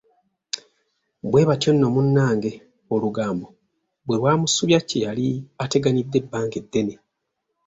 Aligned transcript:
Bwe 1.31 1.47
batyo 1.49 1.71
nno 1.73 1.87
munnnange 1.95 2.51
olugambo 2.95 3.47
bwe 4.05 4.15
lwamusubya 4.19 4.79
kye 4.87 4.99
yali 5.05 5.27
ateganidde 5.63 6.15
ebbanga 6.21 6.55
eddene. 6.61 6.93